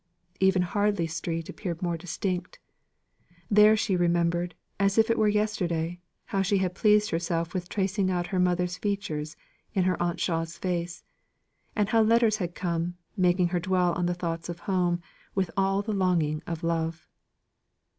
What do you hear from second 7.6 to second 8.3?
tracing out